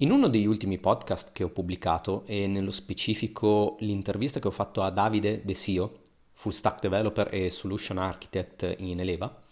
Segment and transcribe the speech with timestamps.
[0.00, 4.82] In uno degli ultimi podcast che ho pubblicato e nello specifico l'intervista che ho fatto
[4.82, 6.00] a Davide De Sio,
[6.34, 9.42] full stack developer e solution architect in Eleva,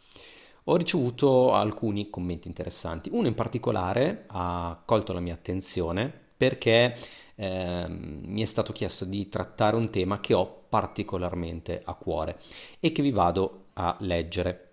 [0.65, 3.09] ho ricevuto alcuni commenti interessanti.
[3.11, 6.95] Uno in particolare ha colto la mia attenzione perché
[7.37, 12.39] eh, mi è stato chiesto di trattare un tema che ho particolarmente a cuore
[12.81, 14.73] e che vi vado a leggere.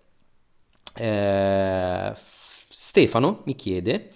[0.94, 4.10] Eh, Stefano mi chiede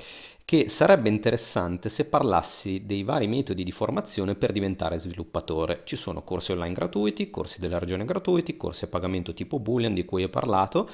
[0.46, 5.80] che sarebbe interessante se parlassi dei vari metodi di formazione per diventare sviluppatore.
[5.82, 10.04] Ci sono corsi online gratuiti, corsi della regione gratuiti, corsi a pagamento tipo Boolean di
[10.04, 10.88] cui ho parlato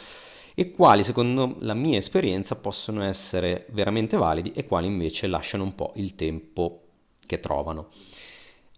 [0.55, 5.75] e quali secondo la mia esperienza possono essere veramente validi e quali invece lasciano un
[5.75, 6.85] po' il tempo
[7.27, 7.91] che trovano.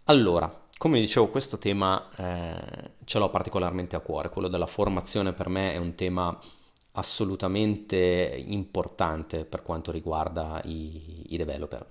[0.07, 5.49] Allora, come dicevo, questo tema eh, ce l'ho particolarmente a cuore, quello della formazione per
[5.49, 6.37] me è un tema
[6.97, 11.87] assolutamente importante per quanto riguarda i, i developer.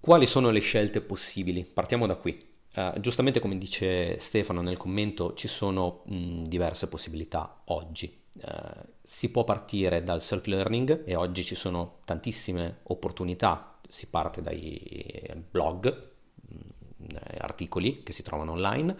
[0.00, 1.64] Quali sono le scelte possibili?
[1.64, 2.46] Partiamo da qui.
[2.74, 8.24] Uh, giustamente come dice Stefano nel commento ci sono mh, diverse possibilità oggi.
[8.40, 15.44] Uh, si può partire dal self-learning e oggi ci sono tantissime opportunità, si parte dai
[15.50, 18.96] blog, mh, articoli che si trovano online,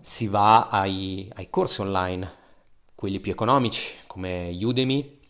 [0.00, 2.38] si va ai, ai corsi online
[3.00, 5.20] quelli più economici come Udemy,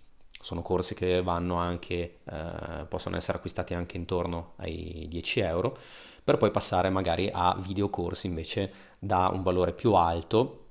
[0.40, 5.78] sono corsi che anche, eh, possono essere acquistati anche intorno ai 10 euro,
[6.24, 10.64] per poi passare magari a videocorsi invece da un valore più alto.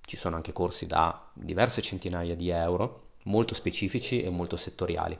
[0.00, 5.18] Ci sono anche corsi da diverse centinaia di euro, molto specifici e molto settoriali.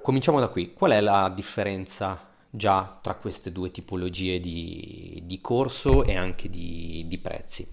[0.00, 0.74] Cominciamo da qui.
[0.74, 7.04] Qual è la differenza già tra queste due tipologie di, di corso e anche di,
[7.06, 7.68] di prezzi?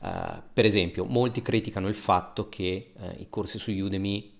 [0.00, 4.38] Uh, per esempio, molti criticano il fatto che uh, i corsi su Udemy,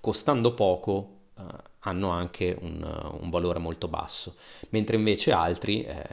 [0.00, 1.44] costando poco, uh,
[1.80, 2.82] hanno anche un,
[3.20, 4.36] un, valore molto basso,
[4.70, 6.04] mentre invece altri, eh,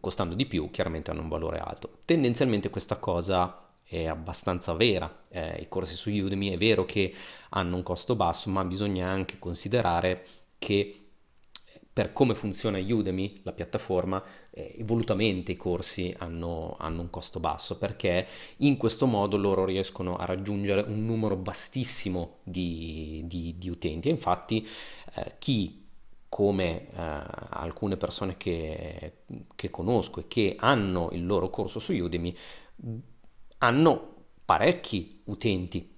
[0.00, 1.98] costando di più, chiaramente hanno un valore alto.
[2.06, 5.20] Tendenzialmente questa cosa è abbastanza vera.
[5.28, 7.14] Eh, I corsi su Udemy è vero che
[7.50, 10.26] hanno un costo basso, ma bisogna anche considerare
[10.58, 11.01] che
[11.92, 17.76] per come funziona Udemy, la piattaforma, eh, volutamente i corsi hanno, hanno, un costo basso
[17.76, 18.26] perché
[18.58, 24.08] in questo modo loro riescono a raggiungere un numero vastissimo di, di, di utenti.
[24.08, 24.66] Infatti
[25.16, 25.80] eh, chi
[26.30, 29.18] come eh, alcune persone che,
[29.54, 32.34] che conosco e che hanno il loro corso su Udemy
[33.58, 34.14] hanno
[34.46, 35.91] parecchi utenti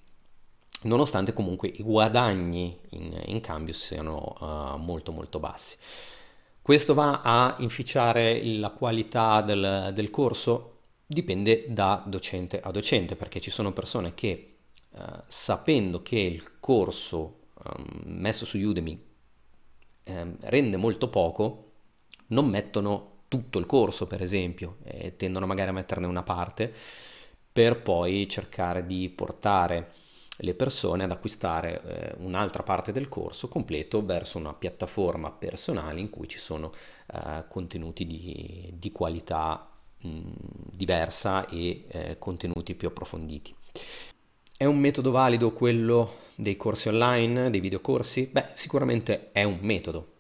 [0.85, 5.77] nonostante comunque i guadagni in, in cambio siano uh, molto molto bassi.
[6.63, 10.79] Questo va a inficiare la qualità del, del, corso?
[11.07, 14.57] Dipende da docente a docente, perché ci sono persone che
[14.91, 19.05] uh, sapendo che il corso um, messo su Udemy
[20.05, 21.73] um, rende molto poco,
[22.29, 26.73] non mettono tutto il corso, per esempio, e tendono magari a metterne una parte
[27.53, 29.93] per poi cercare di portare
[30.39, 36.11] le persone ad acquistare eh, un'altra parte del corso completo verso una piattaforma personale in
[36.11, 36.73] cui ci sono
[37.13, 40.21] eh, contenuti di, di qualità mh,
[40.71, 43.55] diversa e eh, contenuti più approfonditi.
[44.57, 48.29] È un metodo valido quello dei corsi online, dei videocorsi?
[48.31, 50.13] Beh, sicuramente è un metodo.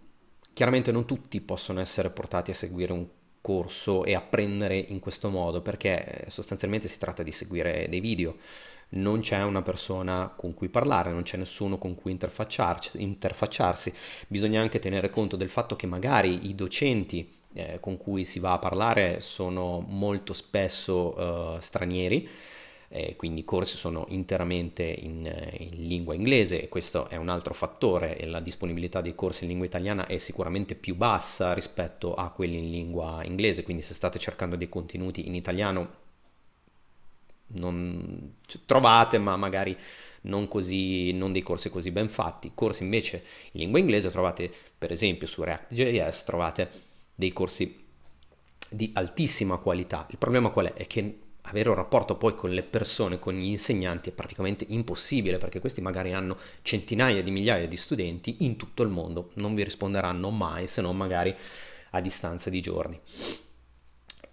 [0.52, 3.06] Chiaramente non tutti possono essere portati a seguire un
[3.44, 8.36] corso e apprendere in questo modo perché eh, sostanzialmente si tratta di seguire dei video.
[8.96, 13.92] Non c'è una persona con cui parlare, non c'è nessuno con cui interfacciarsi,
[14.28, 18.52] bisogna anche tenere conto del fatto che magari i docenti eh, con cui si va
[18.52, 22.26] a parlare sono molto spesso eh, stranieri,
[22.94, 25.24] eh, quindi i corsi sono interamente in,
[25.58, 29.48] in, lingua inglese e questo è un altro fattore e la disponibilità dei corsi in
[29.48, 34.20] lingua italiana è sicuramente più bassa rispetto a quelli in lingua inglese, quindi se state
[34.20, 36.02] cercando dei contenuti in italiano
[37.48, 39.76] non trovate, ma magari
[40.22, 42.52] non, così, non dei corsi così ben fatti.
[42.54, 46.70] Corsi invece in lingua inglese trovate, per esempio su React.js, trovate
[47.12, 47.82] dei corsi
[48.68, 50.06] di altissima qualità.
[50.10, 50.72] Il problema qual è?
[50.74, 55.38] È che avere un rapporto poi con le persone, con gli insegnanti è praticamente impossibile
[55.38, 59.64] perché questi magari hanno centinaia di migliaia di studenti in tutto il mondo, non vi
[59.64, 61.34] risponderanno mai se non magari
[61.90, 62.98] a distanza di giorni.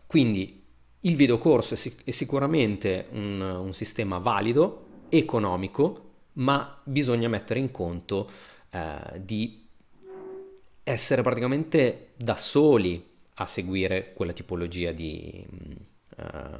[0.06, 0.64] Quindi
[1.02, 8.30] il videocorso è, sicuramente un, un, sistema valido, economico, ma bisogna mettere in conto
[8.70, 9.68] eh, di
[10.84, 13.04] essere praticamente da soli
[13.36, 15.46] a seguire quella tipologia di,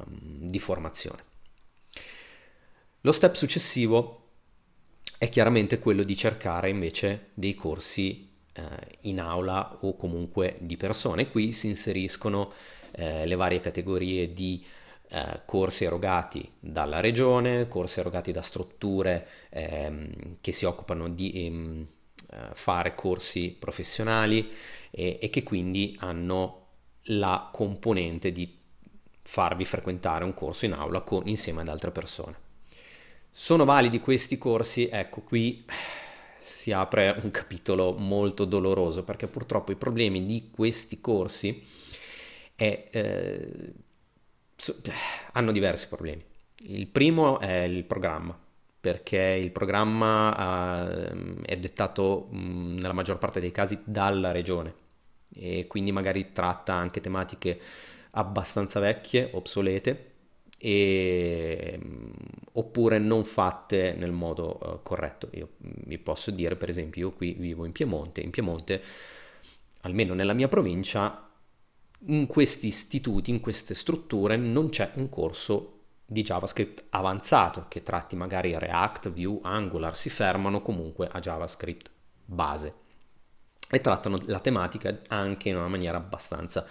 [0.06, 1.30] di formazione.
[3.02, 4.18] Lo step successivo
[5.18, 8.62] è chiaramente quello di cercare invece dei corsi eh,
[9.02, 11.28] in aula o comunque di persone.
[11.28, 12.52] Qui si inseriscono
[12.92, 14.64] eh, le varie categorie di
[15.08, 21.86] eh, corsi erogati dalla regione, corsi erogati da strutture ehm, che si occupano di ehm,
[22.30, 24.50] eh, fare corsi professionali
[24.90, 26.66] e, e che quindi hanno
[27.06, 28.60] la componente di
[29.22, 32.36] farvi frequentare un corso in aula con, insieme ad altre persone.
[33.30, 34.88] Sono validi questi corsi?
[34.90, 35.64] Ecco, qui
[36.38, 41.64] si apre un capitolo molto doloroso perché purtroppo i problemi di questi corsi
[42.54, 43.72] è, eh,
[45.32, 46.22] hanno diversi problemi.
[46.64, 48.38] Il primo è il programma,
[48.80, 54.74] perché il programma uh, è dettato mh, nella maggior parte dei casi dalla regione
[55.34, 57.60] e quindi magari tratta anche tematiche
[58.12, 60.10] abbastanza vecchie, obsolete,
[60.58, 61.78] e,
[62.52, 65.28] oppure non fatte nel modo uh, corretto.
[65.32, 68.82] Io vi posso dire, per esempio, io qui vivo in Piemonte, in Piemonte,
[69.80, 71.28] almeno nella mia provincia,
[72.06, 78.16] in questi istituti, in queste strutture, non c'è un corso di JavaScript avanzato che tratti
[78.16, 81.90] magari React, Vue, Angular, si fermano comunque a JavaScript
[82.24, 82.74] base
[83.68, 86.66] e trattano la tematica anche in una maniera abbastanza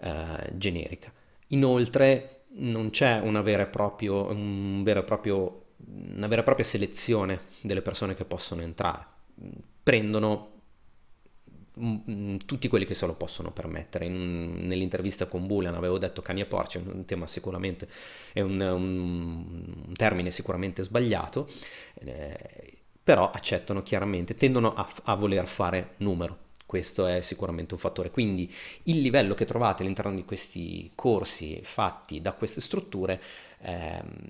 [0.00, 1.12] eh, generica.
[1.48, 5.64] Inoltre non c'è una vera, e proprio, un vero e proprio,
[6.16, 9.04] una vera e propria selezione delle persone che possono entrare.
[9.82, 10.56] Prendono
[11.78, 14.06] Mm, mm, tutti quelli che se lo possono permettere.
[14.06, 17.86] In, nell'intervista con Boolean avevo detto cani e porci, è un tema sicuramente,
[18.32, 21.48] è un, un, un termine sicuramente sbagliato,
[22.00, 26.44] eh, però accettano chiaramente, tendono a, a, voler fare numero.
[26.66, 28.10] Questo è sicuramente un fattore.
[28.10, 28.52] Quindi
[28.84, 33.22] il livello che trovate all'interno di questi corsi fatti da queste strutture
[33.60, 34.28] ehm,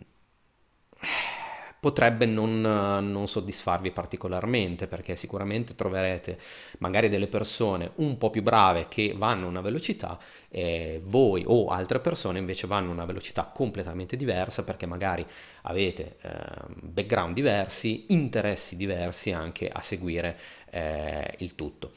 [1.78, 6.38] potrebbe non, non, soddisfarvi particolarmente perché sicuramente troverete
[6.78, 10.18] magari delle persone un po' più brave che vanno a una velocità
[10.48, 15.24] e voi o altre persone invece vanno a una velocità completamente diversa perché magari
[15.62, 16.30] avete eh,
[16.80, 20.38] background diversi, interessi diversi anche a seguire
[20.70, 21.92] eh, il tutto.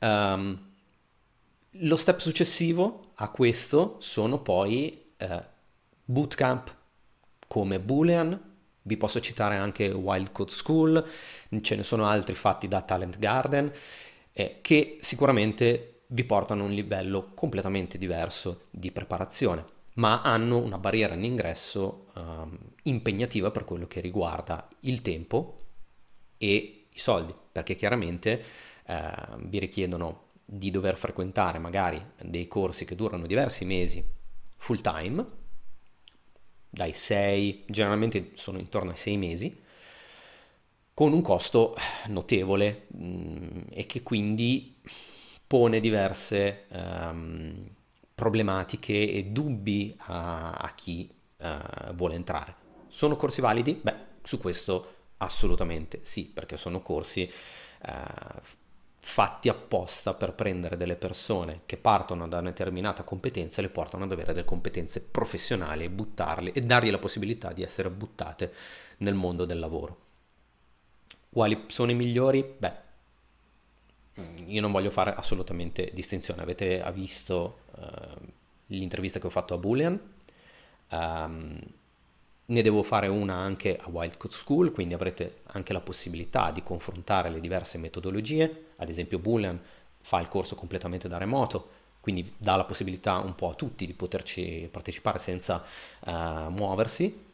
[0.00, 0.66] Um,
[1.72, 5.44] lo step successivo a questo sono poi eh,
[6.04, 6.74] bootcamp
[7.46, 8.40] come Boolean,
[8.82, 11.06] vi posso citare anche Wild Code School,
[11.60, 13.72] ce ne sono altri fatti da Talent Garden,
[14.32, 20.78] eh, che sicuramente vi portano a un livello completamente diverso di preparazione, ma hanno una
[20.78, 22.20] barriera all'ingresso eh,
[22.84, 25.58] impegnativa per quello che riguarda il tempo
[26.38, 28.42] e i soldi, perché chiaramente
[28.88, 29.12] eh,
[29.44, 34.04] vi richiedono di dover frequentare magari dei corsi che durano diversi mesi
[34.56, 35.36] full time
[36.70, 39.62] dai 6, generalmente sono intorno ai 6 mesi,
[40.92, 41.74] con un costo
[42.06, 44.76] notevole mh, mm, e che quindi
[45.46, 47.68] pone diverse um,
[48.14, 51.08] problematiche e dubbi a, a chi
[51.38, 52.54] uh, vuole entrare.
[52.88, 53.78] Sono corsi validi?
[53.80, 57.30] Beh, su questo assolutamente sì, perché sono corsi
[57.86, 58.40] uh,
[59.00, 64.04] fatti apposta per prendere delle persone che partono da una determinata competenza e le portano
[64.04, 68.52] ad avere delle competenze professionali e buttarle e dargli la possibilità di essere buttate
[68.98, 70.06] nel mondo del lavoro.
[71.30, 72.44] Quali sono i migliori?
[72.58, 72.72] Beh,
[74.46, 76.42] io non voglio fare assolutamente distinzione.
[76.42, 78.26] Avete visto uh,
[78.66, 80.00] l'intervista che ho fatto a Boolean?
[80.90, 81.60] Um,
[82.50, 87.28] ne devo fare una anche a Wildcode School, quindi avrete anche la possibilità di confrontare
[87.28, 89.60] le diverse metodologie, ad esempio Boolean
[90.00, 93.92] fa il corso completamente da remoto, quindi dà la possibilità un po' a tutti di
[93.92, 95.62] poterci partecipare senza
[96.00, 97.26] uh, muoversi.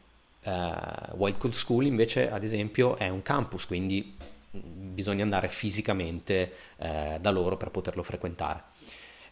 [0.43, 4.17] Uh, Wildcode School invece, ad esempio, è un campus, quindi
[4.51, 8.63] bisogna andare fisicamente uh, da loro per poterlo frequentare.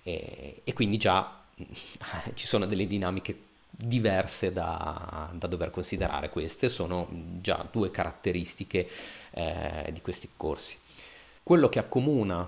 [0.02, 1.44] E, e quindi già
[2.36, 3.52] ci sono delle dinamiche
[3.88, 6.30] diverse da, da, dover considerare.
[6.30, 7.08] Queste sono
[7.42, 8.88] già due caratteristiche
[9.32, 10.78] eh, di questi corsi.
[11.42, 12.48] Quello che accomuna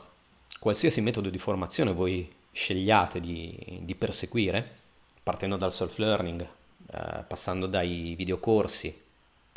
[0.60, 4.84] qualsiasi metodo di formazione voi scegliate di, di perseguire,
[5.22, 9.04] partendo dal self-learning, eh, passando dai videocorsi,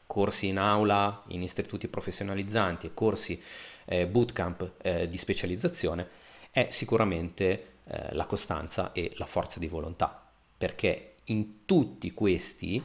[0.07, 3.41] corsi in aula, in istituti professionalizzanti e corsi
[3.85, 6.09] eh, bootcamp eh, di specializzazione,
[6.51, 10.21] è sicuramente eh, la costanza e la forza di volontà,
[10.57, 12.83] perché in tutti questi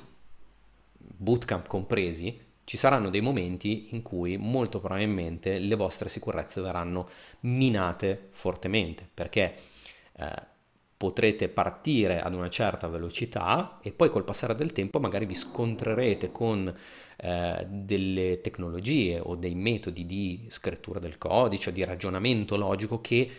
[0.98, 7.10] bootcamp compresi ci saranno dei momenti in cui molto probabilmente le vostre sicurezze verranno
[7.42, 9.56] minate fortemente perché
[10.14, 10.52] eh,
[10.96, 16.32] potrete partire ad una certa velocità e poi col passare del tempo magari vi scontrerete
[16.32, 16.74] con
[17.18, 23.30] eh, delle tecnologie o dei metodi di scrittura del codice di ragionamento logico che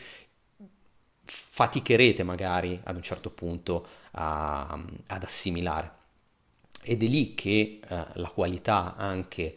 [1.24, 6.02] faticherete magari ad un certo punto a, ad assimilare.
[6.82, 9.56] Ed è lì che eh, la qualità anche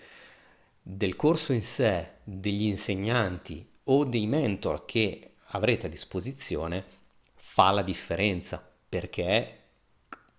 [0.81, 6.85] del corso in sé, degli insegnanti o dei mentor che avrete a disposizione
[7.35, 9.53] fa la differenza perché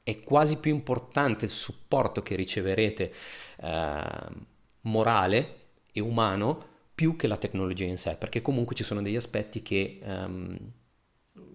[0.02, 3.12] è quasi più importante il supporto che riceverete
[3.60, 4.02] eh,
[4.82, 5.56] morale
[5.92, 10.00] e umano più che la tecnologia in sé, perché comunque ci sono degli aspetti che
[10.02, 10.58] ehm,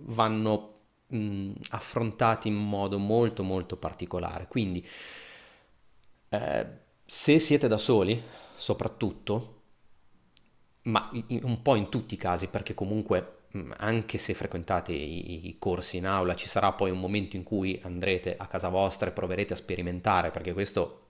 [0.06, 0.74] vanno
[1.08, 4.48] mh, affrontati in modo molto molto particolare.
[4.48, 4.86] Quindi
[6.30, 6.68] eh,
[7.06, 8.22] se siete da soli,
[8.56, 9.62] soprattutto,
[10.84, 13.38] ma un po' in tutti i casi, perché comunque
[13.78, 17.80] anche se frequentate i, i, corsi in aula, ci sarà poi un momento in cui
[17.84, 21.02] andrete a casa vostra e proverete a sperimentare, perché questo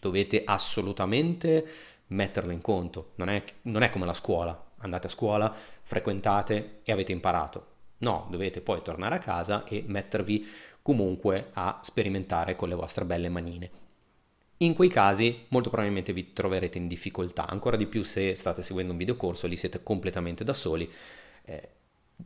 [0.00, 1.66] dovete assolutamente
[2.08, 3.12] metterlo in conto.
[3.16, 7.74] Non è, non è come la scuola, andate a scuola, frequentate e avete imparato.
[7.98, 10.46] No, dovete poi tornare a casa e mettervi
[10.82, 13.70] comunque a sperimentare con le vostre belle manine.
[14.58, 18.92] In quei casi molto probabilmente vi troverete in difficoltà, ancora di più se state seguendo
[18.92, 20.90] un videocorso, lì siete completamente da soli,
[21.44, 21.68] eh,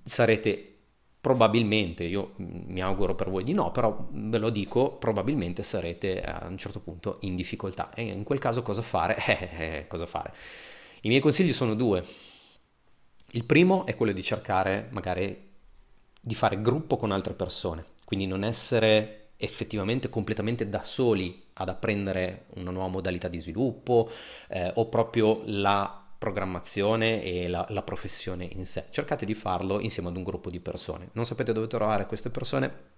[0.04, 0.74] sarete
[1.20, 6.46] probabilmente, io mi auguro per voi di no, però ve lo dico, probabilmente sarete a
[6.46, 9.16] un certo punto in difficoltà e in quel caso cosa fare?
[9.26, 10.32] Eh, eh, cosa fare?
[11.02, 12.04] I miei consigli sono due.
[13.32, 15.49] Il primo è quello di cercare magari
[16.20, 22.44] di fare gruppo con altre persone, quindi non essere effettivamente completamente da soli ad apprendere
[22.56, 24.10] una nuova modalità di sviluppo
[24.48, 28.84] eh, o proprio la programmazione e la, la, professione in sé.
[28.90, 31.08] Cercate di farlo insieme ad un gruppo di persone.
[31.12, 32.88] Non sapete dove trovare queste persone?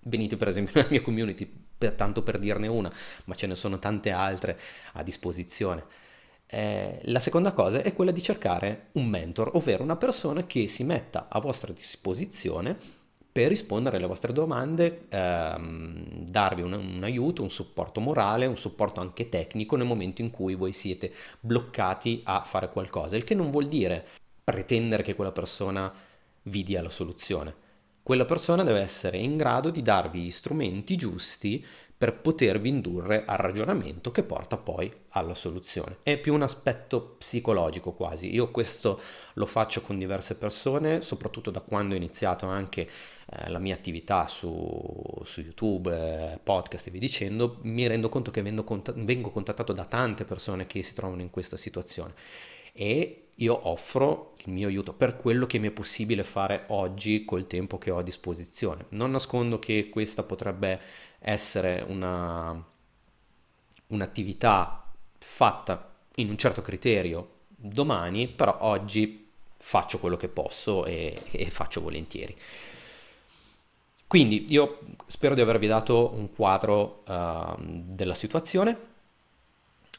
[0.00, 2.90] Venite per esempio nella mia community, per, tanto per dirne una,
[3.26, 4.58] ma ce ne sono tante altre
[4.94, 5.84] a disposizione.
[6.46, 10.84] Eh, la seconda cosa è quella di cercare un mentor, ovvero una persona che si
[10.84, 12.76] metta a vostra disposizione
[13.34, 19.00] per rispondere alle vostre domande, ehm, darvi un, un, aiuto, un supporto morale, un supporto
[19.00, 23.50] anche tecnico nel momento in cui voi siete bloccati a fare qualcosa, il che non
[23.50, 24.06] vuol dire
[24.44, 25.92] pretendere che quella persona
[26.42, 27.62] vi dia la soluzione.
[28.04, 31.64] Quella persona deve essere in grado di darvi gli strumenti giusti
[31.96, 35.98] per potervi indurre al ragionamento che porta poi alla soluzione.
[36.02, 38.32] È più un aspetto psicologico quasi.
[38.34, 39.00] Io questo
[39.34, 44.26] lo faccio con diverse persone, soprattutto da quando ho iniziato anche eh, la mia attività
[44.26, 49.84] su, su YouTube, eh, podcast e via dicendo, mi rendo conto che vengo contattato da
[49.84, 52.14] tante persone che si trovano in questa situazione
[52.72, 57.46] e io offro il mio aiuto per quello che mi è possibile fare oggi col
[57.46, 58.86] tempo che ho a disposizione.
[58.90, 60.80] Non nascondo che questa potrebbe
[61.18, 62.62] essere una,
[63.88, 64.84] un'attività
[65.18, 71.80] fatta in un certo criterio domani, però oggi faccio quello che posso e, e faccio
[71.80, 72.36] volentieri.
[74.06, 78.92] Quindi io spero di avervi dato un quadro uh, della situazione.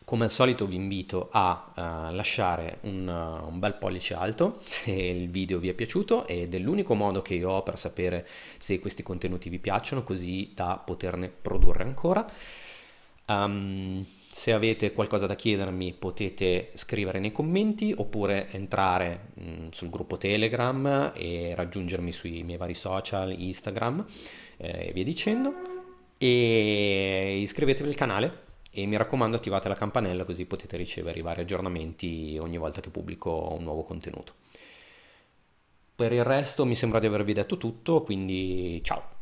[0.05, 4.91] Come al solito vi invito a uh, lasciare un, uh, un, bel pollice alto se
[4.91, 8.27] il video vi è piaciuto ed è l'unico modo che io ho per sapere
[8.59, 12.23] se questi contenuti vi piacciono così da poterne produrre ancora.
[13.27, 19.89] Um, se avete qualcosa da chiedermi potete scrivere nei commenti oppure entrare mh, mm, sul
[19.89, 24.05] gruppo Telegram e raggiungermi sui miei vari social, Instagram
[24.57, 25.51] eh, e via dicendo.
[26.19, 28.44] E iscrivetevi al canale
[28.75, 32.89] e mi raccomando attivate la campanella così potete ricevere i vari aggiornamenti ogni volta che
[32.89, 34.33] pubblico un nuovo contenuto.
[35.95, 39.14] Per il resto mi sembra di avervi detto tutto, quindi ciao!